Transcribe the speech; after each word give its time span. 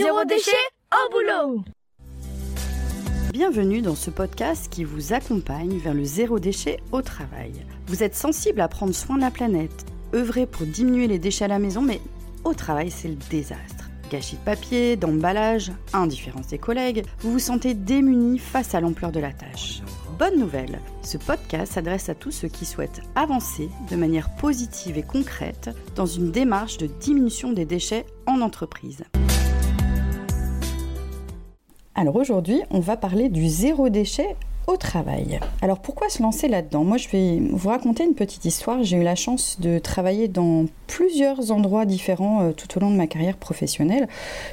Zéro 0.00 0.24
déchet 0.24 0.52
au 0.94 1.10
boulot 1.10 1.64
Bienvenue 3.32 3.82
dans 3.82 3.96
ce 3.96 4.10
podcast 4.10 4.68
qui 4.70 4.84
vous 4.84 5.12
accompagne 5.12 5.76
vers 5.78 5.92
le 5.92 6.04
zéro 6.04 6.38
déchet 6.38 6.78
au 6.92 7.02
travail. 7.02 7.50
Vous 7.88 8.04
êtes 8.04 8.14
sensible 8.14 8.60
à 8.60 8.68
prendre 8.68 8.94
soin 8.94 9.16
de 9.16 9.22
la 9.22 9.32
planète, 9.32 9.86
œuvrer 10.14 10.46
pour 10.46 10.66
diminuer 10.66 11.08
les 11.08 11.18
déchets 11.18 11.46
à 11.46 11.48
la 11.48 11.58
maison, 11.58 11.82
mais 11.82 12.00
au 12.44 12.54
travail 12.54 12.92
c'est 12.92 13.08
le 13.08 13.16
désastre. 13.28 13.90
Gâchis 14.08 14.36
de 14.36 14.44
papier, 14.44 14.94
d'emballage, 14.94 15.72
indifférence 15.92 16.46
des 16.46 16.58
collègues, 16.58 17.04
vous 17.18 17.32
vous 17.32 17.40
sentez 17.40 17.74
démuni 17.74 18.38
face 18.38 18.76
à 18.76 18.80
l'ampleur 18.80 19.10
de 19.10 19.18
la 19.18 19.32
tâche. 19.32 19.82
Bonne 20.16 20.38
nouvelle, 20.38 20.78
ce 21.02 21.18
podcast 21.18 21.72
s'adresse 21.72 22.08
à 22.08 22.14
tous 22.14 22.30
ceux 22.30 22.48
qui 22.48 22.66
souhaitent 22.66 23.02
avancer 23.16 23.68
de 23.90 23.96
manière 23.96 24.32
positive 24.36 24.96
et 24.96 25.02
concrète 25.02 25.70
dans 25.96 26.06
une 26.06 26.30
démarche 26.30 26.78
de 26.78 26.86
diminution 26.86 27.52
des 27.52 27.64
déchets 27.64 28.06
en 28.26 28.42
entreprise. 28.42 29.02
Alors 32.00 32.14
aujourd'hui, 32.14 32.62
on 32.70 32.78
va 32.78 32.96
parler 32.96 33.28
du 33.28 33.48
zéro 33.48 33.88
déchet 33.88 34.36
au 34.68 34.76
travail. 34.76 35.40
Alors 35.62 35.80
pourquoi 35.80 36.08
se 36.08 36.22
lancer 36.22 36.46
là-dedans? 36.46 36.84
Moi 36.84 36.96
je 36.96 37.08
vais 37.08 37.40
vous 37.50 37.68
raconter 37.70 38.04
une 38.04 38.14
petite 38.14 38.44
histoire. 38.44 38.84
J'ai 38.84 38.98
eu 38.98 39.02
la 39.02 39.16
chance 39.16 39.58
de 39.58 39.80
travailler 39.80 40.28
dans 40.28 40.66
plusieurs 40.86 41.50
endroits 41.50 41.86
différents 41.86 42.42
euh, 42.42 42.52
tout 42.52 42.68
au 42.76 42.80
long 42.80 42.92
de 42.92 42.96
ma 42.96 43.08
carrière 43.08 43.36
professionnelle. 43.36 44.06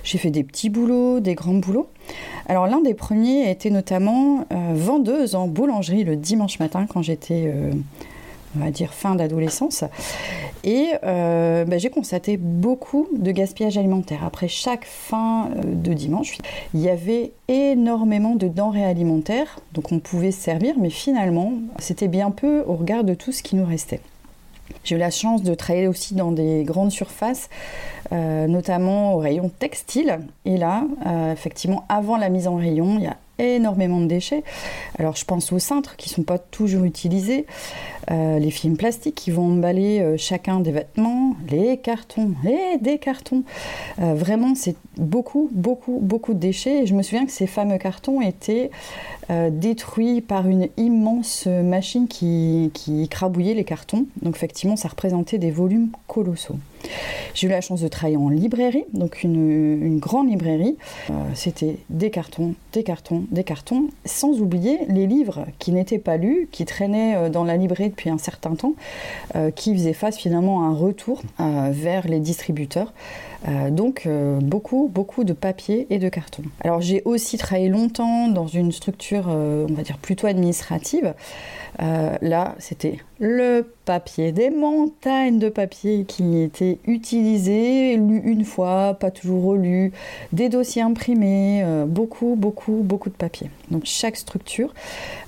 J'ai 0.03 0.17
fait 0.17 0.31
des 0.31 0.43
petits 0.43 0.71
boulots, 0.71 1.19
des 1.19 1.35
grands 1.35 1.53
boulots. 1.53 1.87
Alors 2.47 2.65
l'un 2.65 2.81
des 2.81 2.95
premiers 2.95 3.51
était 3.51 3.69
notamment 3.69 4.45
euh, 4.51 4.71
vendeuse 4.73 5.35
en 5.35 5.47
boulangerie 5.47 6.03
le 6.03 6.15
dimanche 6.15 6.57
matin 6.57 6.87
quand 6.91 7.03
j'étais... 7.03 7.53
Euh, 7.53 7.73
on 8.55 8.63
va 8.63 8.71
dire 8.71 8.93
fin 8.93 9.15
d'adolescence. 9.15 9.83
Et 10.63 10.93
euh, 11.03 11.63
bah, 11.65 11.77
j'ai 11.77 11.89
constaté 11.89 12.37
beaucoup 12.37 13.07
de 13.15 13.31
gaspillage 13.31 13.77
alimentaire. 13.77 14.23
Après 14.25 14.47
chaque 14.47 14.85
fin 14.85 15.49
euh, 15.49 15.61
de 15.63 15.93
dimanche, 15.93 16.37
il 16.73 16.81
y 16.81 16.89
avait 16.89 17.33
énormément 17.47 18.35
de 18.35 18.47
denrées 18.47 18.83
alimentaires, 18.83 19.59
donc 19.73 19.91
on 19.91 19.99
pouvait 19.99 20.31
se 20.31 20.41
servir, 20.41 20.75
mais 20.79 20.89
finalement, 20.89 21.53
c'était 21.77 22.07
bien 22.07 22.31
peu 22.31 22.63
au 22.65 22.73
regard 22.73 23.03
de 23.03 23.13
tout 23.13 23.31
ce 23.31 23.43
qui 23.43 23.55
nous 23.55 23.65
restait. 23.65 23.99
J'ai 24.83 24.95
eu 24.95 24.99
la 24.99 25.11
chance 25.11 25.43
de 25.43 25.53
travailler 25.53 25.87
aussi 25.87 26.15
dans 26.15 26.31
des 26.31 26.63
grandes 26.63 26.91
surfaces, 26.91 27.49
euh, 28.11 28.47
notamment 28.47 29.13
au 29.13 29.19
rayon 29.19 29.51
textile. 29.59 30.19
Et 30.45 30.57
là, 30.57 30.83
effectivement, 31.31 31.85
avant 31.89 32.17
la 32.17 32.29
mise 32.29 32.47
en 32.47 32.55
rayon, 32.55 32.95
il 32.97 33.03
y 33.03 33.07
a 33.07 33.17
énormément 33.39 34.01
de 34.01 34.07
déchets. 34.07 34.43
Alors 34.97 35.15
je 35.15 35.25
pense 35.25 35.51
aux 35.51 35.59
cintres 35.59 35.95
qui 35.95 36.09
ne 36.09 36.15
sont 36.15 36.23
pas 36.23 36.37
toujours 36.37 36.83
utilisés, 36.83 37.45
euh, 38.11 38.39
les 38.39 38.51
films 38.51 38.77
plastiques 38.77 39.15
qui 39.15 39.31
vont 39.31 39.53
emballer 39.53 39.99
euh, 39.99 40.15
chacun 40.17 40.59
des 40.59 40.71
vêtements, 40.71 41.35
les 41.49 41.77
cartons 41.77 42.31
et 42.47 42.77
des 42.77 42.97
cartons. 42.97 43.43
Euh, 43.99 44.13
vraiment 44.13 44.55
c'est 44.55 44.75
beaucoup, 44.97 45.49
beaucoup, 45.53 45.99
beaucoup 46.01 46.33
de 46.33 46.39
déchets. 46.39 46.83
Et 46.83 46.85
je 46.85 46.93
me 46.93 47.01
souviens 47.01 47.25
que 47.25 47.31
ces 47.31 47.47
fameux 47.47 47.77
cartons 47.77 48.21
étaient 48.21 48.69
détruits 49.49 50.21
par 50.21 50.47
une 50.47 50.67
immense 50.77 51.47
machine 51.47 52.07
qui, 52.07 52.69
qui 52.75 53.09
crabouillait 53.09 53.55
les 53.55 53.63
cartons. 53.63 54.05
Donc 54.21 54.35
effectivement 54.35 54.75
ça 54.75 54.87
représentait 54.87 55.39
des 55.39 55.49
volumes 55.49 55.89
colossaux. 56.07 56.57
J'ai 57.33 57.47
eu 57.47 57.49
la 57.49 57.61
chance 57.61 57.81
de 57.81 57.87
travailler 57.87 58.17
en 58.17 58.29
librairie, 58.29 58.85
donc 58.93 59.23
une, 59.23 59.99
grande 59.99 60.29
librairie. 60.29 60.77
Euh, 61.09 61.13
c'était 61.33 61.77
des 61.89 62.09
cartons, 62.09 62.55
des 62.71 62.83
cartons, 62.83 63.25
des 63.29 63.43
cartons, 63.43 63.87
sans 64.05 64.39
oublier 64.39 64.79
les 64.87 65.05
livres 65.05 65.45
qui 65.59 65.71
n'étaient 65.71 65.99
pas 65.99 66.17
lus, 66.17 66.47
qui 66.51 66.65
traînaient 66.65 67.15
euh, 67.15 67.29
dans 67.29 67.43
la 67.43 67.57
librairie 67.57 67.89
depuis 67.89 68.09
un 68.09 68.17
certain 68.17 68.55
temps, 68.55 68.73
euh, 69.35 69.51
qui 69.51 69.73
faisaient 69.73 69.93
face 69.93 70.17
finalement 70.17 70.63
à 70.63 70.67
un 70.67 70.73
retour 70.73 71.21
vers 71.39 72.07
les 72.07 72.19
distributeurs. 72.19 72.93
Donc 73.69 74.07
beaucoup, 74.41 74.89
beaucoup 74.91 75.23
de 75.23 75.33
papier 75.33 75.87
et 75.89 75.99
de 75.99 76.09
carton. 76.09 76.43
Alors 76.61 76.81
j'ai 76.81 77.01
aussi 77.05 77.37
travaillé 77.37 77.69
longtemps 77.69 78.27
dans 78.27 78.47
une 78.47 78.71
structure, 78.71 79.27
on 79.27 79.73
va 79.73 79.83
dire 79.83 79.97
plutôt 79.97 80.27
administrative. 80.27 81.13
là, 81.79 82.55
c'était 82.59 82.99
le 83.19 83.65
papier, 83.85 84.31
des 84.31 84.49
montagnes 84.49 85.39
de 85.39 85.49
papier 85.49 86.05
qui 86.05 86.41
étaient 86.41 86.79
utilisés, 86.85 87.95
lus 87.97 88.21
une 88.25 88.43
fois, 88.43 88.95
pas 88.99 89.11
toujours 89.11 89.43
relus, 89.43 89.93
des 90.33 90.49
dossiers 90.49 90.81
imprimés, 90.81 91.61
euh, 91.63 91.85
beaucoup, 91.85 92.35
beaucoup, 92.35 92.81
beaucoup 92.83 93.09
de 93.09 93.15
papier. 93.15 93.49
Donc 93.71 93.83
chaque 93.85 94.17
structure, 94.17 94.73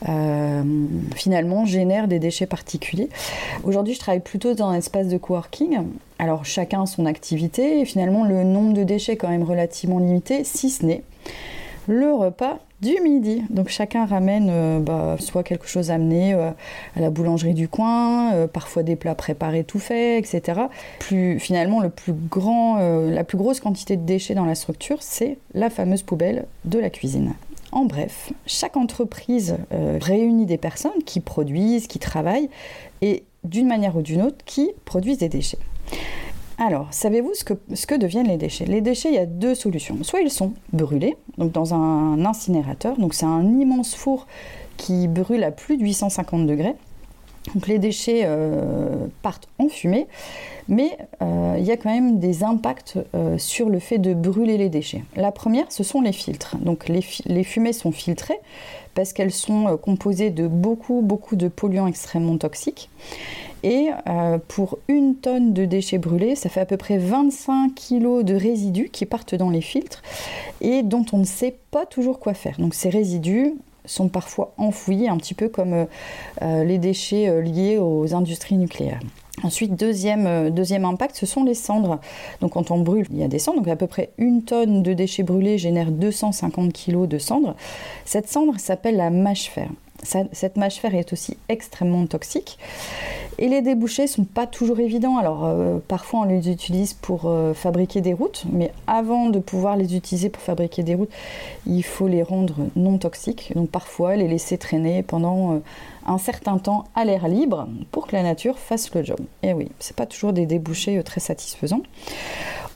euh, 0.08 0.64
finalement, 1.16 1.66
génère 1.66 2.08
des 2.08 2.20
déchets 2.20 2.46
particuliers. 2.46 3.10
Aujourd'hui, 3.64 3.94
je 3.94 4.00
travaille 4.00 4.22
plutôt 4.22 4.54
dans 4.54 4.70
un 4.70 4.76
espace 4.76 5.08
de 5.08 5.18
coworking. 5.18 5.80
Alors 6.20 6.46
chacun 6.46 6.86
son 6.86 7.06
activité, 7.06 7.80
et 7.80 7.86
finalement, 7.86 8.24
le 8.24 8.44
nombre 8.44 8.74
de 8.74 8.84
déchets 8.84 9.14
est 9.14 9.18
quand 9.18 9.30
même 9.30 9.44
relativement 9.44 10.00
limité, 10.00 10.44
si 10.44 10.70
ce 10.70 10.86
n'est 10.86 11.04
le 11.88 12.14
repas 12.14 12.60
du 12.82 13.00
midi. 13.02 13.44
Donc 13.50 13.70
chacun 13.70 14.06
ramène 14.06 14.50
euh, 14.50 14.80
bah, 14.80 15.16
soit 15.20 15.44
quelque 15.44 15.68
chose 15.68 15.90
amené 15.90 16.34
euh, 16.34 16.52
à 16.96 17.00
la 17.00 17.10
boulangerie 17.10 17.54
du 17.54 17.68
coin, 17.68 18.34
euh, 18.34 18.48
parfois 18.48 18.84
des 18.84 18.96
plats 18.96 19.16
préparés 19.16 19.64
tout 19.64 19.80
faits, 19.80 20.24
etc. 20.24 20.62
Plus, 21.00 21.40
finalement, 21.40 21.82
le 21.82 21.90
plus 21.90 22.14
grand, 22.14 22.78
la 22.78 23.24
plus 23.24 23.38
grosse 23.38 23.60
quantité 23.60 23.98
de 23.98 24.06
déchets 24.06 24.36
dans 24.36 24.46
la 24.46 24.56
structure, 24.56 24.98
c'est 25.02 25.38
la 25.54 25.70
fameuse 25.70 26.04
poubelle 26.04 26.46
de 26.66 26.80
la 26.80 26.90
cuisine. 26.90 27.34
En 27.72 27.86
bref, 27.86 28.32
chaque 28.46 28.78
entreprise 28.78 29.58
réunit 29.72 30.46
des 30.46 30.58
personnes 30.58 31.04
qui 31.06 31.20
produisent, 31.20 31.88
qui 31.88 32.00
travaillent 32.00 32.50
et 33.02 33.24
d'une 33.44 33.68
manière 33.68 33.96
ou 33.96 34.02
d'une 34.02 34.22
autre 34.22 34.38
qui 34.46 34.72
produisent 34.86 35.20
des 35.20 35.30
déchets. 35.30 35.60
Alors, 36.60 36.88
savez-vous 36.92 37.34
ce 37.36 37.44
que, 37.44 37.54
ce 37.74 37.86
que 37.86 37.94
deviennent 37.94 38.28
les 38.28 38.38
déchets? 38.38 38.66
Les 38.66 38.82
déchets, 38.82 39.10
il 39.10 39.16
y 39.16 39.20
a 39.20 39.28
deux 39.28 39.54
solutions. 39.54 39.98
Soit 40.02 40.22
ils 40.22 40.32
sont 40.32 40.54
brûlés, 40.74 41.16
donc 41.38 41.52
dans 41.52 41.76
un 41.76 42.26
incinérateur, 42.26 42.98
donc 42.98 43.14
c'est 43.14 43.28
un 43.28 43.60
immense 43.60 43.94
four 43.94 44.26
qui 44.76 45.08
brûle 45.08 45.44
à 45.44 45.52
plus 45.52 45.78
de 45.78 45.84
850 45.84 46.48
degrés. 46.48 46.76
Donc 47.54 47.68
les 47.68 47.80
déchets 47.80 48.24
euh, 48.26 49.08
partent 49.22 49.48
en 49.58 49.70
fumée, 49.70 50.08
mais 50.68 50.98
euh, 51.22 51.56
il 51.58 51.66
y 51.66 51.72
a 51.72 51.78
quand 51.78 51.90
même 51.90 52.20
des 52.20 52.44
impacts 52.44 53.00
euh, 53.16 53.38
sur 53.38 53.70
le 53.70 53.80
fait 53.80 53.98
de 53.98 54.14
brûler 54.14 54.58
les 54.58 54.70
déchets. 54.70 55.04
La 55.16 55.32
première, 55.32 55.72
ce 55.72 55.84
sont 55.84 56.02
les 56.02 56.12
filtres. 56.12 56.58
Donc 56.58 56.90
les, 56.90 57.44
fumées 57.44 57.74
sont 57.74 57.92
filtrées 57.92 58.40
parce 58.94 59.14
qu'elles 59.14 59.34
sont 59.34 59.78
composées 59.78 60.30
de 60.30 60.48
beaucoup, 60.48 61.02
beaucoup 61.02 61.36
de 61.36 61.48
polluants 61.48 61.88
extrêmement 61.88 62.38
toxiques. 62.38 62.90
Et 63.64 63.90
pour 64.48 64.78
une 64.88 65.16
tonne 65.16 65.54
de 65.54 65.66
déchets 65.66 65.98
brûlés, 65.98 66.36
ça 66.36 66.48
fait 66.48 66.62
à 66.62 66.66
peu 66.66 66.78
près 66.78 66.98
25 66.98 67.74
kg 67.76 68.24
de 68.24 68.36
résidus 68.36 68.90
qui 68.90 69.06
partent 69.06 69.36
dans 69.36 69.50
les 69.50 69.62
filtres 69.62 70.02
et 70.62 70.84
dont 70.84 71.06
on 71.12 71.18
ne 71.18 71.26
sait 71.26 71.56
pas 71.72 71.86
toujours 71.86 72.20
quoi 72.20 72.34
faire. 72.34 72.56
Donc 72.60 72.74
ces 72.74 72.90
résidus 72.90 73.54
sont 73.88 74.10
parfois 74.10 74.54
enfouis, 74.58 75.08
un 75.08 75.18
petit 75.18 75.34
peu 75.34 75.50
comme 75.50 75.74
euh, 75.74 75.86
euh, 76.44 76.64
les 76.64 76.78
déchets 76.78 77.42
liés 77.42 77.78
aux 77.80 78.14
industries 78.14 78.58
nucléaires. 78.58 79.00
Ensuite, 79.44 79.76
deuxième, 79.76 80.26
impact, 80.84 81.16
ce 81.16 81.28
sont 81.28 81.44
les 81.44 81.54
cendres. 81.54 82.00
Donc 82.42 82.54
quand 82.54 82.72
on 82.72 82.80
brûle, 82.80 83.06
il 83.12 83.20
y 83.20 83.24
a 83.24 83.28
des 83.28 83.38
cendres. 83.38 83.60
Donc 83.60 83.68
à 83.68 83.76
peu 83.76 83.86
près 83.86 84.10
une 84.18 84.44
tonne 84.44 84.82
de 84.82 84.94
déchets 84.94 85.22
brûlés 85.22 85.60
génère 85.60 85.92
250 85.92 86.74
kg 86.74 87.06
de 87.06 87.20
cendres. 87.20 87.56
Cette 88.04 88.28
cendre 88.28 88.60
s'appelle 88.60 88.98
la 88.98 89.12
mâche 89.12 89.50
fer 89.50 89.70
cette 90.04 90.58
mâche 90.58 90.80
fer 90.80 90.94
est 90.96 91.12
aussi 91.14 91.38
extrêmement 91.50 92.06
toxique. 92.06 92.58
Et 93.40 93.50
les 93.50 93.62
débouchés 93.62 94.08
sont 94.08 94.24
pas 94.24 94.48
toujours 94.48 94.80
évidents. 94.80 95.18
Alors 95.18 95.46
euh, 95.46 95.78
parfois 95.88 96.22
on 96.22 96.24
les 96.24 96.50
utilise 96.50 96.94
pour 96.94 97.26
euh, 97.26 97.54
fabriquer 97.54 98.02
des 98.02 98.14
routes, 98.14 98.46
mais 98.52 98.72
avant 98.88 99.30
de 99.30 99.38
pouvoir 99.38 99.78
les 99.78 99.96
utiliser 99.96 100.30
pour 100.30 100.42
fabriquer 100.42 100.82
des 100.82 100.96
routes, 100.96 101.12
il 101.68 101.84
faut 101.84 102.08
les 102.08 102.24
rendre 102.24 102.56
non 102.76 102.98
toxiques. 102.98 103.54
Donc 103.56 103.70
parfois 103.70 104.16
les 104.16 104.28
laisser 104.28 104.58
traîner 104.58 105.04
pendant 105.04 105.54
euh, 105.54 105.60
un 106.08 106.18
certain 106.18 106.58
temps 106.58 106.86
à 106.96 107.06
l'air 107.06 107.28
libre 107.28 107.68
pour 107.92 108.08
que 108.08 108.16
la 108.16 108.24
nature 108.24 108.58
fasse 108.58 108.94
le 108.96 109.04
job. 109.04 109.20
Et 109.44 109.54
oui, 109.54 109.70
c'est 109.80 109.96
pas 109.96 110.08
toujours 110.08 110.34
des 110.34 110.48
débouchés 110.48 111.02
très 111.04 111.20
satisfaisants. 111.20 111.84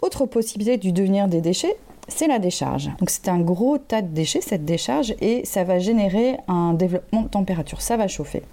Autre 0.01 0.25
possibilité 0.25 0.77
du 0.77 0.91
devenir 0.91 1.27
des 1.27 1.41
déchets, 1.41 1.75
c'est 2.07 2.27
la 2.27 2.39
décharge. 2.39 2.89
C'est 3.07 3.29
un 3.29 3.39
gros 3.39 3.77
tas 3.77 4.01
de 4.01 4.07
déchets, 4.07 4.41
cette 4.41 4.65
décharge, 4.65 5.13
et 5.21 5.45
ça 5.45 5.63
va 5.63 5.79
générer 5.79 6.37
un 6.47 6.73
développement 6.73 7.21
de 7.21 7.27
température, 7.27 7.81
ça 7.81 7.97
va 7.97 8.07
chauffer. 8.07 8.43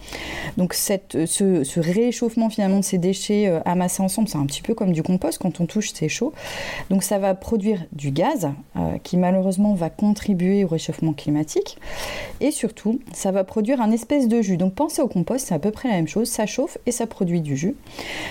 Donc 0.56 0.75
cette, 0.75 1.26
ce, 1.26 1.81
réchauffement 1.81 2.50
finalement 2.50 2.78
de 2.78 2.84
ces 2.84 2.99
déchets 2.99 3.49
euh, 3.49 3.61
amassés 3.64 4.02
ensemble, 4.02 4.28
c'est 4.28 4.38
un 4.38 4.46
petit 4.46 4.62
peu 4.62 4.75
comme 4.75 4.93
du 4.93 5.02
compost, 5.02 5.38
quand 5.38 5.61
on 5.61 5.67
touche 5.67 5.93
c'est 5.93 6.08
chaud. 6.08 6.32
Donc 6.90 7.02
ça 7.02 7.19
va 7.19 7.34
produire 7.34 7.84
du 7.93 8.11
gaz 8.11 8.50
euh, 8.76 8.99
qui 9.02 9.17
malheureusement 9.17 9.75
va 9.75 9.90
contribuer 9.90 10.64
au 10.64 10.69
réchauffement 10.69 11.12
climatique, 11.12 11.78
et 12.40 12.50
surtout 12.50 13.00
ça 13.12 13.32
va 13.32 13.44
produire 13.44 13.81
un 13.81 13.90
espèce 13.90 14.28
de 14.28 14.43
jus. 14.43 14.56
Donc 14.56 14.75
pensez 14.75 15.02
au 15.02 15.08
compost, 15.08 15.46
c'est 15.46 15.55
à 15.55 15.58
peu 15.58 15.70
près 15.70 15.88
la 15.88 15.94
même 15.94 16.08
chose, 16.08 16.28
ça 16.28 16.46
chauffe 16.46 16.78
et 16.87 16.93
ça 16.93 17.06
produit 17.06 17.40
du 17.40 17.56
jus. 17.56 17.76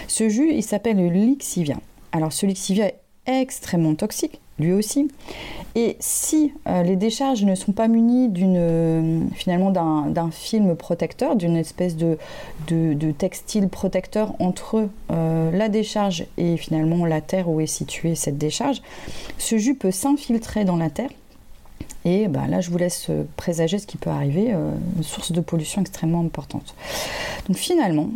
Ce 0.07 0.29
jus, 0.29 0.51
il 0.53 0.63
s'appelle 0.63 0.97
le 0.97 1.09
lixivia. 1.09 1.77
Alors 2.11 2.31
ce 2.31 2.45
lixivia 2.45 2.87
est 2.87 2.95
extrêmement 3.25 3.95
toxique, 3.95 4.39
lui 4.59 4.73
aussi. 4.73 5.09
Et 5.75 5.95
si 5.99 6.53
euh, 6.67 6.83
les 6.83 6.95
décharges 6.95 7.43
ne 7.43 7.55
sont 7.55 7.71
pas 7.71 7.87
munies 7.87 8.29
d'une, 8.29 9.29
finalement 9.35 9.71
d'un, 9.71 10.31
film 10.31 10.75
protecteur, 10.75 11.35
d'une 11.35 11.55
espèce 11.55 11.95
de, 11.95 12.17
textile 13.17 13.69
protecteur 13.69 14.33
entre 14.39 14.87
la 15.09 15.69
décharge 15.69 16.25
et 16.37 16.57
finalement 16.57 17.05
la 17.05 17.21
terre 17.21 17.49
où 17.49 17.61
est 17.61 17.67
située 17.67 18.15
cette 18.15 18.37
décharge, 18.37 18.81
ce 19.37 19.57
jus 19.57 19.75
peut 19.75 19.91
s'infiltrer 19.91 20.65
dans 20.65 20.77
la 20.77 20.89
terre 20.89 21.09
et 22.07 22.29
bah, 22.29 22.47
là, 22.47 22.61
je 22.61 22.69
vous 22.69 22.77
laisse 22.77 23.07
euh, 23.09 23.23
présager 23.35 23.79
ce 23.79 23.85
qui 23.85 23.97
peut 23.97 24.09
arriver, 24.09 24.53
euh, 24.53 24.71
source 25.01 25.33
de 25.33 25.41
pollution 25.41 25.81
extrêmement 25.81 26.21
importante. 26.21 26.73
Donc 27.47 27.57
finalement, 27.57 28.09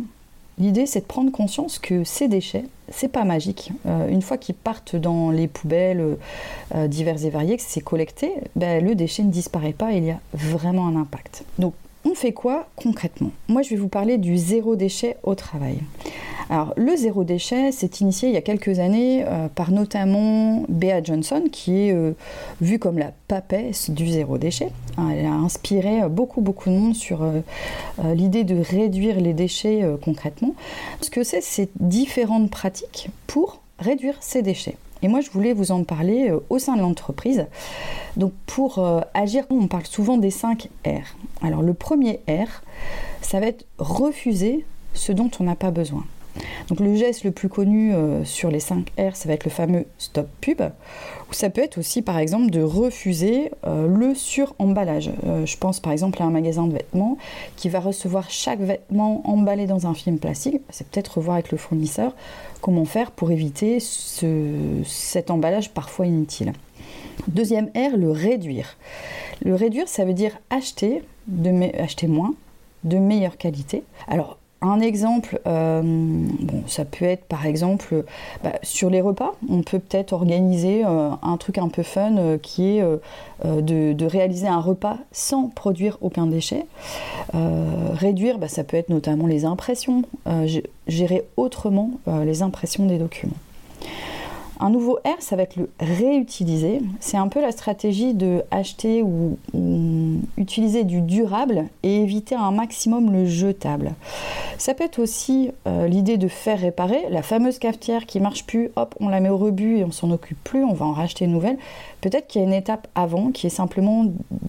l'idée 0.58 0.86
c'est 0.86 1.00
de 1.00 1.04
prendre 1.04 1.30
conscience 1.30 1.78
que 1.78 2.02
ces 2.02 2.26
déchets, 2.26 2.64
c'est 2.92 3.08
pas 3.08 3.24
magique. 3.24 3.72
Euh, 3.86 4.08
une 4.08 4.22
fois 4.22 4.36
qu'ils 4.36 4.54
partent 4.54 4.96
dans 4.96 5.30
les 5.30 5.48
poubelles 5.48 6.16
diverses 6.86 7.24
et 7.24 7.30
variées, 7.30 7.56
que 7.56 7.62
c'est 7.66 7.80
collecté, 7.80 8.32
ben, 8.56 8.84
le 8.84 8.94
déchet 8.94 9.22
ne 9.22 9.30
disparaît 9.30 9.72
pas 9.72 9.92
il 9.92 10.04
y 10.04 10.10
a 10.10 10.20
vraiment 10.34 10.86
un 10.86 10.96
impact. 10.96 11.44
Donc 11.58 11.74
on 12.04 12.14
fait 12.14 12.32
quoi 12.32 12.66
concrètement? 12.76 13.30
Moi, 13.48 13.62
je 13.62 13.70
vais 13.70 13.76
vous 13.76 13.88
parler 13.88 14.18
du 14.18 14.36
zéro 14.36 14.76
déchet 14.76 15.16
au 15.22 15.34
travail. 15.34 15.78
Alors, 16.52 16.74
le 16.76 16.94
zéro 16.96 17.24
déchet 17.24 17.72
s'est 17.72 17.90
initié 18.00 18.28
il 18.28 18.34
y 18.34 18.36
a 18.36 18.42
quelques 18.42 18.78
années 18.78 19.24
euh, 19.26 19.48
par 19.48 19.70
notamment 19.70 20.64
Bea 20.68 21.02
Johnson, 21.02 21.44
qui 21.50 21.88
est 21.88 21.94
euh, 21.94 22.12
vue 22.60 22.78
comme 22.78 22.98
la 22.98 23.10
papesse 23.26 23.88
du 23.88 24.06
zéro 24.06 24.36
déchet. 24.36 24.70
Hein, 24.98 25.08
elle 25.16 25.24
a 25.24 25.32
inspiré 25.32 26.02
euh, 26.02 26.08
beaucoup, 26.10 26.42
beaucoup 26.42 26.68
de 26.68 26.74
monde 26.74 26.94
sur 26.94 27.26
l'idée 28.04 28.44
de 28.44 28.60
réduire 28.60 29.18
les 29.18 29.32
déchets 29.32 29.82
concrètement. 30.04 30.54
Ce 31.00 31.08
que 31.08 31.24
c'est, 31.24 31.40
c'est 31.40 31.70
différentes 31.80 32.50
pratiques 32.50 33.08
pour 33.26 33.62
réduire 33.78 34.16
ces 34.20 34.42
déchets. 34.42 34.76
Et 35.00 35.08
moi, 35.08 35.22
je 35.22 35.30
voulais 35.30 35.54
vous 35.54 35.72
en 35.72 35.84
parler 35.84 36.34
au 36.50 36.58
sein 36.58 36.76
de 36.76 36.82
l'entreprise. 36.82 37.46
Donc, 38.18 38.34
pour 38.44 38.86
agir, 39.14 39.46
on 39.48 39.68
parle 39.68 39.86
souvent 39.86 40.18
des 40.18 40.30
5 40.30 40.68
R. 40.84 41.16
Alors, 41.42 41.62
le 41.62 41.72
premier 41.72 42.20
R, 42.28 42.62
ça 43.22 43.40
va 43.40 43.46
être 43.46 43.64
refuser 43.78 44.66
ce 44.92 45.12
dont 45.12 45.30
on 45.40 45.44
n'a 45.44 45.56
pas 45.56 45.70
besoin. 45.70 46.04
Donc 46.68 46.80
le 46.80 46.94
geste 46.94 47.24
le 47.24 47.30
plus 47.30 47.48
connu 47.48 47.94
euh, 47.94 48.24
sur 48.24 48.50
les 48.50 48.60
5 48.60 48.90
R, 48.98 49.14
ça 49.14 49.28
va 49.28 49.34
être 49.34 49.44
le 49.44 49.50
fameux 49.50 49.84
stop 49.98 50.28
pub, 50.40 50.62
ou 50.62 51.32
ça 51.32 51.50
peut 51.50 51.62
être 51.62 51.78
aussi 51.78 52.02
par 52.02 52.18
exemple 52.18 52.50
de 52.50 52.62
refuser 52.62 53.50
euh, 53.66 53.86
le 53.86 54.14
sur-emballage. 54.14 55.10
Euh, 55.26 55.44
je 55.46 55.56
pense 55.56 55.80
par 55.80 55.92
exemple 55.92 56.22
à 56.22 56.26
un 56.26 56.30
magasin 56.30 56.66
de 56.66 56.72
vêtements 56.72 57.18
qui 57.56 57.68
va 57.68 57.80
recevoir 57.80 58.30
chaque 58.30 58.60
vêtement 58.60 59.22
emballé 59.28 59.66
dans 59.66 59.86
un 59.86 59.94
film 59.94 60.18
plastique. 60.18 60.60
C'est 60.70 60.86
peut-être 60.88 61.18
revoir 61.18 61.34
avec 61.34 61.50
le 61.52 61.58
fournisseur 61.58 62.14
comment 62.60 62.84
faire 62.84 63.10
pour 63.10 63.30
éviter 63.30 63.78
cet 63.80 65.30
emballage 65.30 65.70
parfois 65.70 66.06
inutile. 66.06 66.52
Deuxième 67.28 67.66
R, 67.76 67.96
le 67.96 68.10
réduire. 68.10 68.76
Le 69.44 69.54
réduire, 69.54 69.88
ça 69.88 70.04
veut 70.04 70.14
dire 70.14 70.38
acheter, 70.50 71.02
moins, 71.28 72.34
de 72.84 72.98
meilleure 72.98 73.36
qualité. 73.36 73.84
Un 74.62 74.80
exemple, 74.80 75.40
euh, 75.46 76.26
ça 76.66 76.84
peut 76.84 77.04
être 77.04 77.24
par 77.24 77.46
exemple 77.46 78.04
bah, 78.44 78.52
sur 78.62 78.90
les 78.90 79.00
repas, 79.00 79.34
on 79.48 79.62
peut 79.62 79.80
peut-être 79.80 80.12
organiser 80.12 80.84
euh, 80.84 81.10
un 81.20 81.36
truc 81.36 81.58
un 81.58 81.68
peu 81.68 81.82
fun 81.82 82.16
euh, 82.16 82.38
qui 82.38 82.78
est 82.78 82.84
de, 83.44 84.06
réaliser 84.06 84.46
un 84.46 84.60
repas 84.60 84.98
sans 85.10 85.48
produire 85.48 85.98
aucun 86.00 86.26
déchet. 86.26 86.66
réduire, 87.32 88.38
bah, 88.38 88.48
ça 88.48 88.62
peut 88.62 88.76
être 88.76 88.88
notamment 88.88 89.26
les 89.26 89.44
impressions, 89.44 90.02
gérer 90.86 91.24
autrement 91.36 91.92
les 92.06 92.42
impressions 92.42 92.86
des 92.86 92.98
documents. 92.98 93.36
Un 94.62 94.70
nouveau 94.70 95.00
R, 95.04 95.16
ça 95.18 95.34
va 95.34 95.42
être 95.42 95.56
le 95.56 95.68
réutiliser. 95.80 96.80
C'est 97.00 97.16
un 97.16 97.26
peu 97.26 97.40
la 97.40 97.50
stratégie 97.50 98.14
de 98.14 98.44
acheter 98.52 99.02
ou, 99.02 99.36
utiliser 100.36 100.84
du 100.84 101.00
durable 101.00 101.64
et 101.82 102.02
éviter 102.02 102.36
un 102.36 102.52
maximum 102.52 103.10
le 103.10 103.26
jetable. 103.26 103.94
Ça 104.58 104.74
peut 104.74 104.84
être 104.84 105.00
aussi 105.00 105.50
euh, 105.66 105.88
l'idée 105.88 106.16
de 106.16 106.28
faire 106.28 106.60
réparer 106.60 107.06
la 107.10 107.22
fameuse 107.22 107.58
cafetière 107.58 108.06
qui 108.06 108.20
marche 108.20 108.46
plus, 108.46 108.70
hop, 108.76 108.94
on 109.00 109.08
la 109.08 109.18
met 109.18 109.30
au 109.30 109.36
rebut 109.36 109.78
et 109.78 109.84
on 109.84 109.90
s'en 109.90 110.12
occupe 110.12 110.38
plus, 110.44 110.62
on 110.62 110.74
va 110.74 110.86
en 110.86 110.92
racheter 110.92 111.24
une 111.24 111.32
nouvelle. 111.32 111.58
Peut-être 112.00 112.28
qu'il 112.28 112.40
y 112.40 112.44
a 112.44 112.46
une 112.46 112.54
étape 112.54 112.86
avant 112.94 113.32
qui 113.32 113.48
est 113.48 113.50
simplement 113.50 114.06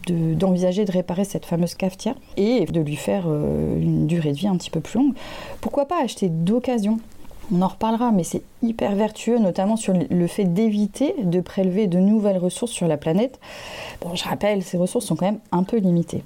d'envisager 0.07 0.85
de, 0.85 0.91
réparer 0.91 1.25
cette 1.25 1.47
fameuse 1.47 1.73
cafetière 1.73 2.15
et 2.37 2.65
de 2.65 2.81
lui 2.81 2.97
faire 2.97 3.23
euh, 3.25 3.81
une 3.81 4.05
durée 4.05 4.33
de 4.33 4.37
vie 4.37 4.47
un 4.47 4.57
petit 4.57 4.69
peu 4.69 4.79
plus 4.79 4.99
longue. 4.99 5.15
Pourquoi 5.59 5.87
pas 5.87 6.03
acheter 6.03 6.29
d'occasion? 6.29 6.99
On 7.51 7.61
en 7.61 7.67
reparlera, 7.67 8.11
mais 8.11 8.23
c'est 8.23 8.43
hyper 8.61 8.95
vertueux, 8.95 9.37
notamment 9.39 9.75
sur 9.75 9.93
le 9.93 10.27
fait 10.27 10.45
d'éviter 10.45 11.15
de 11.23 11.41
prélever 11.41 11.87
de 11.87 11.99
nouvelles 11.99 12.37
ressources 12.37 12.71
sur 12.71 12.87
la 12.87 12.97
planète. 12.97 13.39
Bon, 14.01 14.15
je 14.15 14.23
rappelle, 14.23 14.63
ces 14.63 14.77
ressources 14.77 15.05
sont 15.05 15.15
quand 15.15 15.25
même 15.25 15.39
un 15.51 15.63
peu 15.63 15.77
limitées. 15.77 16.23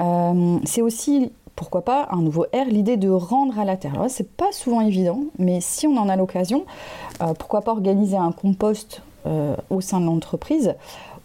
Euh, 0.00 0.58
c'est 0.64 0.82
aussi, 0.82 1.30
pourquoi 1.54 1.82
pas, 1.82 2.08
un 2.10 2.22
nouveau 2.22 2.46
R, 2.52 2.66
l'idée 2.68 2.96
de 2.96 3.08
rendre 3.08 3.58
à 3.58 3.64
la 3.64 3.76
terre. 3.76 3.94
Alors, 3.94 4.10
c'est 4.10 4.30
pas 4.30 4.52
souvent 4.52 4.80
évident, 4.80 5.20
mais 5.38 5.60
si 5.60 5.86
on 5.86 5.96
en 5.96 6.08
a 6.08 6.16
l'occasion, 6.16 6.64
euh, 7.22 7.32
pourquoi 7.34 7.62
pas 7.62 7.72
organiser 7.72 8.16
un 8.16 8.32
compost 8.32 9.02
euh, 9.26 9.56
au 9.70 9.80
sein 9.80 10.00
de 10.00 10.06
l'entreprise 10.06 10.74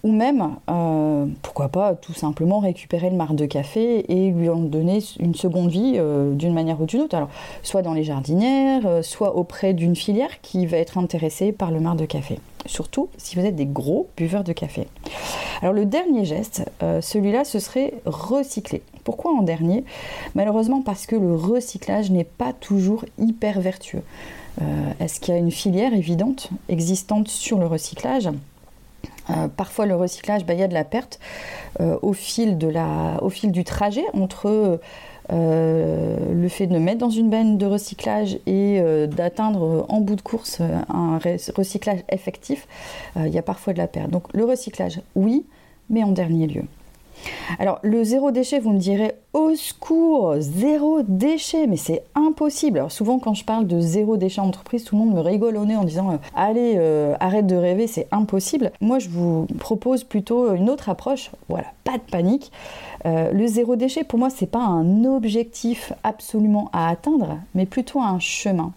ou 0.03 0.11
même, 0.11 0.55
euh, 0.69 1.25
pourquoi 1.43 1.69
pas, 1.69 1.93
tout 1.93 2.13
simplement 2.13 2.59
récupérer 2.59 3.09
le 3.09 3.15
marc 3.15 3.35
de 3.35 3.45
café 3.45 4.11
et 4.11 4.31
lui 4.31 4.49
en 4.49 4.57
donner 4.57 4.99
une 5.19 5.35
seconde 5.35 5.69
vie 5.69 5.93
euh, 5.97 6.33
d'une 6.33 6.53
manière 6.53 6.81
ou 6.81 6.85
d'une 6.85 7.01
autre. 7.01 7.15
Alors, 7.15 7.29
soit 7.61 7.83
dans 7.83 7.93
les 7.93 8.03
jardinières, 8.03 8.85
euh, 8.87 9.01
soit 9.03 9.35
auprès 9.35 9.73
d'une 9.73 9.95
filière 9.95 10.41
qui 10.41 10.65
va 10.65 10.77
être 10.77 10.97
intéressée 10.97 11.51
par 11.51 11.71
le 11.71 11.79
marc 11.79 11.97
de 11.97 12.05
café. 12.05 12.39
Surtout 12.65 13.09
si 13.17 13.35
vous 13.35 13.45
êtes 13.45 13.55
des 13.55 13.65
gros 13.65 14.07
buveurs 14.17 14.43
de 14.43 14.53
café. 14.53 14.87
Alors, 15.61 15.73
le 15.73 15.85
dernier 15.85 16.25
geste, 16.25 16.63
celui-là, 16.79 17.43
ce 17.43 17.59
serait 17.59 17.93
recycler. 18.05 18.81
Pourquoi 19.03 19.31
en 19.31 19.43
dernier? 19.43 19.83
Malheureusement 20.33 20.81
parce 20.81 21.05
que 21.05 21.15
le 21.15 21.35
recyclage 21.35 22.09
n'est 22.09 22.23
pas 22.23 22.53
toujours 22.53 23.05
hyper 23.19 23.61
vertueux. 23.61 24.01
Est-ce 24.99 25.19
qu'il 25.19 25.33
y 25.33 25.37
a 25.37 25.39
une 25.39 25.51
filière 25.51 25.93
évidente 25.93 26.49
existante 26.67 27.27
sur 27.27 27.59
le 27.59 27.67
recyclage? 27.67 28.29
Euh, 29.29 29.47
parfois, 29.47 29.85
le 29.85 29.95
recyclage, 29.95 30.45
bah, 30.45 30.53
il 30.53 30.59
y 30.59 30.63
a 30.63 30.67
de 30.67 30.73
la 30.73 30.83
perte 30.83 31.19
euh, 31.79 31.97
au, 32.01 32.13
fil 32.13 32.57
du 32.57 33.63
trajet 33.63 34.03
entre 34.13 34.79
euh, 35.31 36.17
le 36.33 36.49
fait 36.49 36.67
de 36.67 36.77
mettre 36.77 36.99
dans 36.99 37.09
une 37.09 37.29
benne 37.29 37.57
de 37.57 37.65
recyclage 37.65 38.37
et 38.45 38.81
d'atteindre 39.07 39.85
en 39.87 40.01
bout 40.01 40.15
de 40.15 40.21
course 40.21 40.61
un 40.89 41.19
recyclage 41.55 41.99
effectif. 42.09 42.67
il 43.15 43.29
y 43.29 43.37
a 43.37 43.43
parfois 43.43 43.73
de 43.73 43.77
la 43.77 43.87
perte. 43.87 44.09
Donc, 44.09 44.23
le 44.33 44.43
recyclage, 44.43 45.01
oui, 45.15 45.45
mais 45.89 46.03
en 46.03 46.11
dernier 46.11 46.47
lieu. 46.47 46.63
Alors, 47.59 47.79
le 47.83 48.03
zéro 48.03 48.31
déchet, 48.31 48.59
vous 48.59 48.71
me 48.71 48.79
direz, 48.79 49.13
au 49.33 49.55
secours, 49.55 50.35
zéro 50.39 51.01
déchet, 51.03 51.67
mais 51.67 51.77
c'est 51.77 52.03
impossible. 52.15 52.79
Alors, 52.79 52.91
souvent, 52.91 53.19
quand 53.19 53.33
je 53.33 53.45
parle 53.45 53.67
de 53.67 53.79
zéro 53.79 54.17
déchet 54.17 54.41
entreprise, 54.41 54.83
tout 54.83 54.95
le 54.95 55.03
monde 55.03 55.13
me 55.13 55.19
rigole 55.19 55.57
au 55.57 55.65
nez 55.65 55.75
en 55.75 55.83
disant, 55.83 56.11
euh, 56.11 56.17
allez, 56.35 56.75
euh, 56.77 57.15
arrête 57.19 57.47
de 57.47 57.55
rêver, 57.55 57.87
c'est 57.87 58.07
impossible. 58.11 58.71
Moi, 58.81 58.99
je 58.99 59.09
vous 59.09 59.47
propose 59.59 60.03
plutôt 60.03 60.53
une 60.53 60.69
autre 60.69 60.89
approche. 60.89 61.31
Voilà, 61.49 61.67
pas 61.83 61.97
de 61.97 62.11
panique. 62.11 62.51
Euh, 63.05 63.31
le 63.31 63.47
zéro 63.47 63.75
déchet, 63.75 64.03
pour 64.03 64.19
moi, 64.19 64.29
c'est 64.29 64.47
pas 64.47 64.63
un 64.63 65.05
objectif 65.05 65.93
absolument 66.03 66.69
à 66.73 66.89
atteindre, 66.89 67.39
mais 67.55 67.65
plutôt 67.65 68.01
un 68.01 68.19
chemin. 68.19 68.71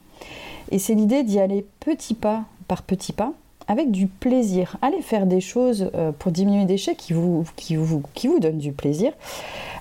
Et 0.70 0.78
c'est 0.78 0.94
l'idée 0.94 1.22
d'y 1.22 1.38
aller 1.38 1.66
petit 1.80 2.14
pas 2.14 2.42
par 2.66 2.82
petit 2.82 3.12
pas 3.12 3.32
avec 3.68 3.90
du 3.90 4.06
plaisir. 4.06 4.76
Allez 4.82 5.02
faire 5.02 5.26
des 5.26 5.40
choses 5.40 5.90
euh, 5.94 6.12
pour 6.12 6.32
diminuer 6.32 6.60
les 6.60 6.66
déchets 6.66 6.94
qui 6.94 7.12
vous, 7.12 7.44
qui 7.56 7.76
vous, 7.76 8.02
qui 8.14 8.28
vous 8.28 8.40
donnent 8.40 8.58
du 8.58 8.72
plaisir. 8.72 9.12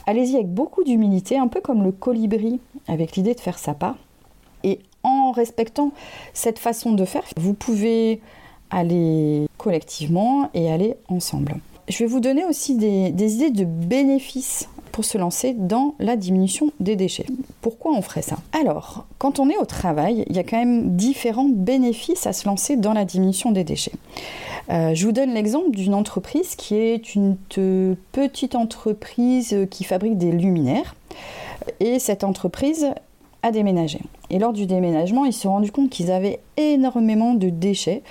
Allez-y 0.05 0.35
avec 0.35 0.53
beaucoup 0.53 0.83
d'humilité, 0.83 1.37
un 1.37 1.47
peu 1.47 1.61
comme 1.61 1.83
le 1.83 1.91
colibri, 1.91 2.59
avec 2.87 3.15
l'idée 3.15 3.33
de 3.33 3.39
faire 3.39 3.57
sa 3.57 3.73
part. 3.73 3.95
Et 4.63 4.79
en 5.03 5.31
respectant 5.31 5.91
cette 6.33 6.59
façon 6.59 6.93
de 6.93 7.05
faire, 7.05 7.23
vous 7.37 7.53
pouvez 7.53 8.21
aller 8.69 9.47
collectivement 9.57 10.49
et 10.53 10.71
aller 10.71 10.95
ensemble. 11.07 11.55
Je 11.89 11.99
vais 11.99 12.05
vous 12.05 12.21
donner 12.21 12.45
aussi 12.45 12.75
des, 12.75 13.11
des 13.11 13.35
idées 13.35 13.51
de 13.51 13.65
bénéfices 13.65 14.69
pour 14.93 15.03
se 15.03 15.17
lancer 15.17 15.53
dans 15.53 15.95
la 15.99 16.15
diminution 16.15 16.71
des 16.79 16.95
déchets. 16.95 17.25
Pourquoi 17.61 17.91
on 17.91 18.01
ferait 18.01 18.21
ça? 18.21 18.37
Alors, 18.53 19.05
quand 19.17 19.39
on 19.39 19.49
est 19.49 19.57
au 19.57 19.65
travail, 19.65 20.23
il 20.29 20.35
y 20.35 20.39
a 20.39 20.43
quand 20.43 20.57
même 20.57 20.95
différents 20.95 21.49
bénéfices 21.49 22.27
à 22.27 22.31
se 22.31 22.47
lancer 22.47 22.77
dans 22.77 22.93
la 22.93 23.03
diminution 23.03 23.51
des 23.51 23.63
déchets. 23.63 23.91
Euh, 24.69 24.93
je 24.93 25.05
vous 25.05 25.11
donne 25.11 25.33
l'exemple 25.33 25.71
d'une 25.71 25.95
entreprise 25.95 26.55
qui 26.55 26.75
est 26.75 27.15
une 27.15 27.35
petite 28.11 28.55
entreprise 28.55 29.67
qui 29.69 29.83
fabrique 29.83 30.17
des 30.17 30.31
luminaires. 30.31 30.95
Et 31.79 31.97
cette 31.97 32.23
entreprise 32.23 32.87
a 33.41 33.51
déménagé. 33.51 33.99
Et 34.29 34.37
lors 34.37 34.53
du 34.53 34.67
déménagement, 34.67 35.25
ils 35.25 35.33
se 35.33 35.41
sont 35.41 35.49
rendus 35.49 35.71
compte 35.71 35.89
qu'ils 35.89 36.11
avaient 36.11 36.39
énormément 36.55 37.33
de 37.33 37.49
déchets, 37.49 38.03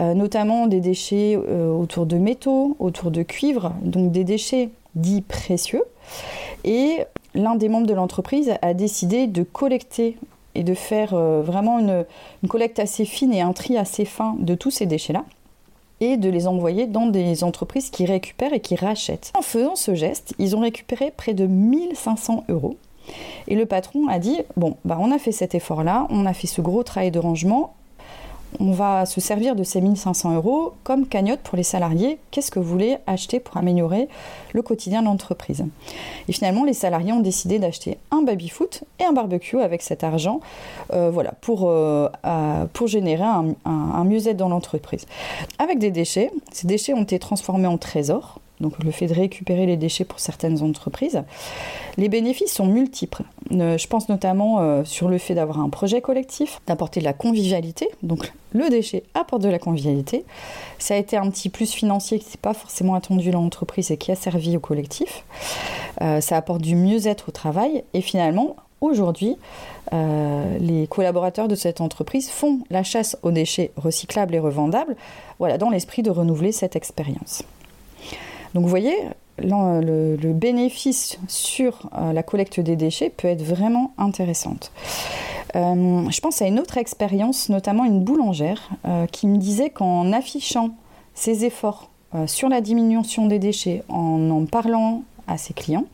euh, 0.00 0.14
notamment 0.14 0.66
des 0.68 0.80
déchets 0.80 1.36
euh, 1.36 1.70
autour 1.70 2.06
de 2.06 2.16
métaux, 2.16 2.76
autour 2.78 3.10
de 3.10 3.22
cuivre, 3.22 3.72
donc 3.82 4.10
des 4.10 4.24
déchets 4.24 4.70
dits 4.94 5.22
précieux. 5.22 5.84
Et 6.64 6.98
l'un 7.34 7.56
des 7.56 7.68
membres 7.68 7.86
de 7.86 7.94
l'entreprise 7.94 8.52
a 8.62 8.74
décidé 8.74 9.26
de 9.26 9.42
collecter 9.42 10.16
et 10.54 10.62
de 10.62 10.74
faire 10.74 11.14
euh, 11.14 11.42
vraiment 11.42 11.78
une, 11.78 12.04
collecte 12.48 12.78
assez 12.78 13.04
fine 13.04 13.32
et 13.32 13.40
un 13.40 13.52
tri 13.52 13.76
assez 13.76 14.04
fin 14.04 14.36
de 14.38 14.54
tous 14.54 14.70
ces 14.70 14.86
déchets-là. 14.86 15.24
et 16.00 16.16
de 16.16 16.28
les 16.28 16.46
envoyer 16.46 16.86
dans 16.86 17.06
des 17.06 17.44
entreprises 17.44 17.90
qui 17.90 18.04
récupèrent 18.04 18.52
et 18.52 18.60
qui 18.60 18.74
rachètent. 18.76 19.32
En 19.38 19.42
faisant 19.42 19.76
ce 19.76 19.94
geste, 19.94 20.34
ils 20.38 20.56
ont 20.56 20.60
récupéré 20.60 21.12
près 21.16 21.34
de 21.34 21.46
1500 21.46 22.44
euros. 22.48 22.76
Et 23.48 23.54
le 23.54 23.64
patron 23.64 24.08
a 24.08 24.18
dit, 24.18 24.38
bon, 24.56 24.76
bah 24.84 24.98
on 25.00 25.10
a 25.12 25.18
fait 25.18 25.32
cet 25.32 25.54
effort-là, 25.54 26.06
on 26.10 26.26
a 26.26 26.34
fait 26.34 26.46
ce 26.46 26.60
gros 26.60 26.82
travail 26.82 27.10
de 27.10 27.18
rangement, 27.18 27.74
on 28.60 28.72
va 28.72 29.06
se 29.06 29.20
servir 29.20 29.56
de 29.56 29.64
ces 29.64 29.80
1500 29.80 30.34
euros 30.34 30.74
comme 30.84 31.06
cagnotte 31.06 31.40
pour 31.40 31.56
les 31.56 31.62
salariés. 31.62 32.18
Qu'est-ce 32.30 32.50
que 32.50 32.58
vous 32.58 32.68
voulez 32.68 32.96
acheter 33.06 33.40
pour 33.40 33.56
améliorer 33.56 34.08
le 34.52 34.62
quotidien 34.62 35.00
de 35.00 35.06
l'entreprise? 35.06 35.64
Et 36.28 36.32
finalement, 36.32 36.64
les 36.64 36.72
salariés 36.72 37.12
ont 37.12 37.20
décidé 37.20 37.58
d'acheter 37.58 37.98
un 38.10 38.22
baby-foot 38.22 38.84
et 39.00 39.04
un 39.04 39.12
barbecue 39.12 39.60
avec 39.60 39.82
cet 39.82 40.04
argent 40.04 40.40
euh, 40.92 41.10
voilà, 41.10 41.32
pour, 41.40 41.68
euh, 41.68 42.08
générer 42.86 43.24
un, 43.24 43.54
un 43.64 44.04
mieux-être 44.04 44.36
dans 44.36 44.48
l'entreprise. 44.48 45.06
Avec 45.58 45.78
des 45.78 45.90
déchets, 45.90 46.30
ces 46.52 46.66
déchets 46.66 46.92
ont 46.92 47.02
été 47.02 47.18
transformés 47.18 47.66
en 47.66 47.78
trésors 47.78 48.40
donc 48.60 48.82
le 48.82 48.90
fait 48.90 49.06
de 49.06 49.14
récupérer 49.14 49.66
les 49.66 49.76
déchets 49.76 50.04
pour 50.04 50.20
certaines 50.20 50.62
entreprises. 50.62 51.22
Les 51.96 52.08
bénéfices 52.08 52.52
sont 52.52 52.66
multiples. 52.66 53.22
Euh, 53.52 53.78
je 53.78 53.86
pense 53.86 54.08
notamment 54.08 54.60
euh, 54.60 54.84
sur 54.84 55.08
le 55.08 55.18
fait 55.18 55.34
d'avoir 55.34 55.60
un 55.60 55.68
projet 55.68 56.00
collectif, 56.00 56.60
d'apporter 56.66 57.00
de 57.00 57.04
la 57.04 57.12
convivialité. 57.12 57.88
Donc 58.02 58.32
le 58.52 58.68
déchet 58.68 59.02
apporte 59.14 59.42
de 59.42 59.48
la 59.48 59.58
convivialité. 59.58 60.24
Ça 60.78 60.94
a 60.94 60.96
été 60.96 61.16
un 61.16 61.28
petit 61.30 61.48
plus 61.48 61.72
financier 61.72 62.18
qui 62.18 62.30
n'est 62.30 62.40
pas 62.40 62.54
forcément 62.54 62.94
attendu 62.94 63.30
dans 63.30 63.42
l'entreprise 63.42 63.90
et 63.90 63.96
qui 63.96 64.12
a 64.12 64.16
servi 64.16 64.56
au 64.56 64.60
collectif. 64.60 65.24
Euh, 66.02 66.20
ça 66.20 66.36
apporte 66.36 66.62
du 66.62 66.76
mieux-être 66.76 67.28
au 67.28 67.32
travail. 67.32 67.82
Et 67.92 68.00
finalement, 68.00 68.56
aujourd'hui, 68.80 69.36
les 70.60 70.88
collaborateurs 70.88 71.46
de 71.46 71.54
cette 71.54 71.80
entreprise 71.80 72.28
font 72.28 72.58
la 72.68 72.82
chasse 72.82 73.16
aux 73.22 73.30
déchets 73.30 73.70
recyclables 73.76 74.34
et 74.34 74.40
revendables, 74.40 74.96
voilà, 75.38 75.56
dans 75.56 75.70
l'esprit 75.70 76.02
de 76.02 76.10
renouveler 76.10 76.50
cette 76.50 76.74
expérience. 76.74 77.44
Donc 78.54 78.62
vous 78.62 78.70
voyez, 78.70 78.96
le, 79.38 80.32
bénéfice 80.32 81.18
sur 81.28 81.90
euh, 81.96 82.12
la 82.12 82.22
collecte 82.22 82.60
des 82.60 82.76
déchets 82.76 83.10
peut 83.10 83.28
être 83.28 83.42
vraiment 83.42 83.92
intéressante. 83.98 84.72
Euh, 85.56 86.08
je 86.10 86.20
pense 86.20 86.42
à 86.42 86.46
une 86.46 86.58
autre 86.58 86.78
expérience, 86.78 87.48
notamment 87.48 87.84
une 87.84 88.02
boulangère, 88.02 88.70
euh, 88.86 89.06
qui 89.06 89.26
me 89.26 89.36
disait 89.38 89.70
qu'en 89.70 90.12
affichant 90.12 90.70
ses 91.14 91.44
efforts 91.44 91.90
sur 92.26 92.48
la 92.48 92.60
diminution 92.60 93.26
des 93.26 93.40
déchets, 93.40 93.82
en 93.88 94.30
en 94.30 94.44
parlant 94.44 95.02
à 95.26 95.36
ses 95.36 95.52
clients, 95.52 95.86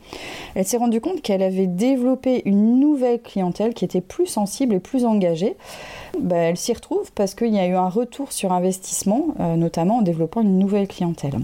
elle 0.53 0.65
s'est 0.65 0.77
rendue 0.77 1.01
compte 1.01 1.23
qu'elle 1.23 1.41
avait 1.41 1.65
développé 1.65 2.43
une 2.45 2.79
nouvelle 2.79 3.19
clientèle 3.19 3.73
qui 3.73 3.85
était 3.85 4.01
plus 4.01 4.27
sensible 4.27 4.75
et 4.75 4.79
plus 4.79 5.03
engagée. 5.03 5.57
Bah, 6.19 6.35
elle 6.35 6.57
s'y 6.57 6.73
retrouve 6.73 7.11
parce 7.13 7.33
qu'il 7.33 7.55
y 7.55 7.57
a 7.57 7.65
eu 7.65 7.73
un 7.73 7.89
retour 7.89 8.31
sur 8.31 8.53
investissement, 8.53 9.29
notamment 9.57 9.97
en 9.97 10.01
développant 10.03 10.41
une 10.41 10.59
nouvelle 10.59 10.87
clientèle. 10.87 11.39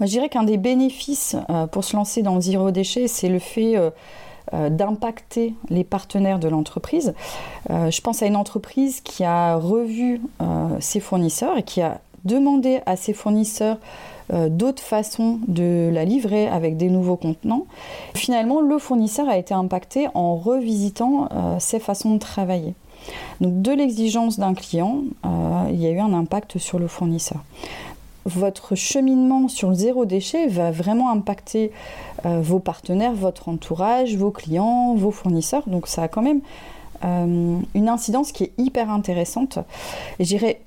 Moi, 0.00 0.06
je 0.06 0.12
dirais 0.12 0.28
qu'un 0.28 0.42
des 0.42 0.56
bénéfices 0.56 1.36
euh, 1.50 1.66
pour 1.66 1.84
se 1.84 1.96
lancer 1.96 2.22
dans 2.22 2.34
le 2.34 2.40
zéro 2.40 2.70
déchet, 2.70 3.08
c'est 3.08 3.28
le 3.28 3.38
fait 3.38 3.76
euh, 3.76 3.90
euh, 4.54 4.70
d'impacter 4.70 5.54
les 5.68 5.84
partenaires 5.84 6.38
de 6.38 6.48
l'entreprise. 6.48 7.14
je 7.68 8.00
pense 8.00 8.22
à 8.22 8.26
une 8.26 8.36
entreprise 8.36 9.00
qui 9.00 9.24
a 9.24 9.56
revu 9.56 10.20
ses 10.80 11.00
fournisseurs 11.00 11.56
et 11.58 11.62
qui 11.62 11.80
a 11.80 12.00
demandé 12.24 12.80
à 12.86 12.96
ses 12.96 13.12
fournisseurs 13.12 13.78
d'autres 14.32 14.82
façons 14.82 15.38
de 15.46 15.90
la 15.92 16.04
livrer 16.04 16.48
avec 16.48 16.76
des 16.76 16.88
nouveaux 16.88 17.16
contenants. 17.16 17.66
Finalement, 18.14 18.60
le 18.60 18.78
fournisseur 18.78 19.28
a 19.28 19.36
été 19.36 19.54
impacté 19.54 20.08
en 20.14 20.36
revisitant 20.36 21.28
ses 21.58 21.78
façons 21.78 22.14
de 22.14 22.18
travailler. 22.18 22.74
Donc 23.40 23.62
de 23.62 23.72
l'exigence 23.72 24.38
d'un 24.38 24.54
client, 24.54 25.02
il 25.70 25.80
y 25.80 25.86
a 25.86 25.90
eu 25.90 26.00
un 26.00 26.12
impact 26.12 26.58
sur 26.58 26.78
le 26.78 26.88
fournisseur 26.88 27.38
votre 28.24 28.74
cheminement 28.74 29.48
sur 29.48 29.70
le 29.70 29.74
zéro 29.74 30.04
déchet 30.04 30.46
va 30.46 30.70
vraiment 30.70 31.10
impacter 31.10 31.72
euh, 32.26 32.40
vos 32.40 32.58
partenaires, 32.58 33.12
votre 33.12 33.48
entourage, 33.48 34.16
vos 34.16 34.30
clients, 34.30 34.94
vos 34.94 35.10
fournisseurs. 35.10 35.68
Donc 35.68 35.86
ça 35.86 36.04
a 36.04 36.08
quand 36.08 36.22
même 36.22 36.40
euh, 37.04 37.58
une 37.74 37.88
incidence 37.88 38.32
qui 38.32 38.44
est 38.44 38.52
hyper 38.58 38.90
intéressante. 38.90 39.58
Et 40.18 40.24
j'irai 40.24 40.60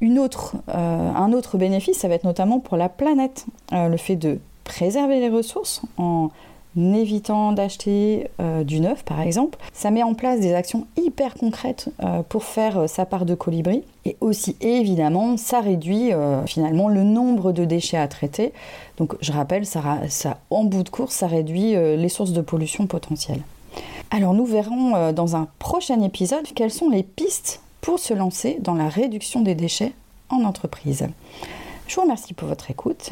une 0.00 0.18
euh, 0.18 0.26
un 0.68 1.32
autre 1.32 1.58
bénéfice, 1.58 1.98
ça 1.98 2.08
va 2.08 2.14
être 2.14 2.24
notamment 2.24 2.58
pour 2.58 2.76
la 2.76 2.88
planète. 2.88 3.46
le 3.70 3.96
fait 3.96 4.16
de 4.16 4.40
préserver 4.64 5.20
les 5.20 5.28
ressources 5.28 5.82
en 5.96 6.30
évitant 6.76 7.52
d'acheter 7.52 8.28
euh, 8.40 8.64
du 8.64 8.80
neuf 8.80 9.04
par 9.04 9.20
exemple. 9.20 9.58
Ça 9.72 9.90
met 9.90 10.02
en 10.02 10.14
place 10.14 10.40
des 10.40 10.54
actions 10.54 10.86
hyper 10.96 11.34
concrètes 11.34 11.88
euh, 12.02 12.22
pour 12.22 12.44
faire 12.44 12.78
euh, 12.78 12.86
sa 12.86 13.04
part 13.04 13.26
de 13.26 13.34
colibri 13.34 13.84
et 14.04 14.16
aussi 14.20 14.56
évidemment 14.60 15.36
ça 15.36 15.60
réduit 15.60 16.10
finalement 16.46 16.88
le 16.88 17.04
nombre 17.04 17.52
de 17.52 17.64
déchets 17.64 17.96
à 17.96 18.08
traiter. 18.08 18.52
Donc 18.96 19.14
je 19.20 19.30
rappelle, 19.30 19.62
en 20.50 20.64
bout 20.64 20.82
de 20.82 20.88
course, 20.88 21.14
ça 21.14 21.28
réduit 21.28 21.74
les 21.74 22.08
sources 22.08 22.32
de 22.32 22.40
pollution 22.40 22.88
potentielles. 22.88 23.42
Alors 24.10 24.34
nous 24.34 24.44
verrons 24.44 25.12
dans 25.12 25.36
un 25.36 25.46
prochain 25.60 26.00
épisode 26.00 26.44
quelles 26.56 26.72
sont 26.72 26.90
les 26.90 27.04
pistes 27.04 27.60
pour 27.80 28.00
se 28.00 28.12
lancer 28.12 28.58
dans 28.60 28.74
la 28.74 28.88
réduction 28.88 29.42
des 29.42 29.54
déchets 29.54 29.92
en 30.30 30.42
entreprise. 30.42 31.06
Je 31.86 31.94
vous 31.94 32.02
remercie 32.02 32.34
pour 32.34 32.48
votre 32.48 32.68
écoute. 32.72 33.10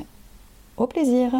Au 0.77 0.89
plaisir 0.89 1.33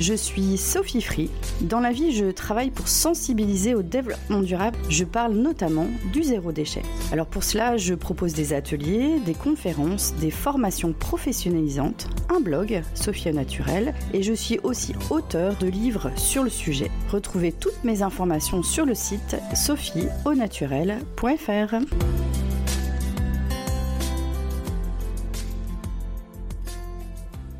je 0.00 0.14
suis 0.14 0.58
Sophie 0.58 1.02
Free. 1.02 1.30
Dans 1.62 1.80
la 1.80 1.92
vie, 1.92 2.12
je 2.12 2.26
travaille 2.26 2.70
pour 2.70 2.88
sensibiliser 2.88 3.74
au 3.74 3.82
développement 3.82 4.40
durable. 4.40 4.76
Je 4.88 5.04
parle 5.04 5.34
notamment 5.34 5.86
du 6.12 6.22
zéro 6.22 6.52
déchet. 6.52 6.82
Alors 7.12 7.26
pour 7.26 7.44
cela, 7.44 7.76
je 7.76 7.94
propose 7.94 8.32
des 8.32 8.52
ateliers, 8.52 9.20
des 9.24 9.34
conférences, 9.34 10.14
des 10.20 10.30
formations 10.30 10.92
professionnalisantes, 10.92 12.08
un 12.28 12.40
blog, 12.40 12.82
Sophia 12.94 13.32
Naturel, 13.32 13.94
et 14.12 14.22
je 14.22 14.32
suis 14.32 14.58
aussi 14.62 14.94
auteur 15.10 15.56
de 15.56 15.66
livres 15.66 16.10
sur 16.16 16.42
le 16.42 16.50
sujet. 16.50 16.90
Retrouvez 17.10 17.52
toutes 17.52 17.84
mes 17.84 18.02
informations 18.02 18.62
sur 18.62 18.84
le 18.84 18.94
site 18.94 19.36
sophieaunaturel.fr. 19.54 21.74